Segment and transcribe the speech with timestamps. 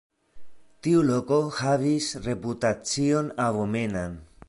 [0.87, 4.23] Tiu loko havis reputacion abomenan.